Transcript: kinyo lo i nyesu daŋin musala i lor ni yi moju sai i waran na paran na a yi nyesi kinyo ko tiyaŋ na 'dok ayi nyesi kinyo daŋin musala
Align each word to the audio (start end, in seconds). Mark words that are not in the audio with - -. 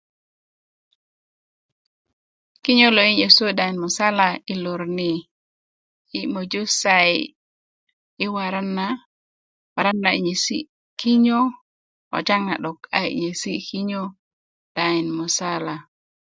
kinyo 2.63 2.87
lo 2.95 3.01
i 3.09 3.13
nyesu 3.19 3.43
daŋin 3.57 3.77
musala 3.83 4.27
i 4.51 4.53
lor 4.63 4.81
ni 4.97 5.11
yi 6.13 6.21
moju 6.33 6.63
sai 6.81 7.13
i 8.23 8.25
waran 8.35 8.69
na 8.77 8.87
paran 9.73 9.97
na 10.01 10.09
a 10.11 10.15
yi 10.15 10.21
nyesi 10.27 10.57
kinyo 10.99 11.39
ko 12.09 12.17
tiyaŋ 12.27 12.41
na 12.49 12.55
'dok 12.59 12.79
ayi 12.97 13.09
nyesi 13.21 13.51
kinyo 13.69 14.03
daŋin 14.75 15.07
musala 15.17 15.75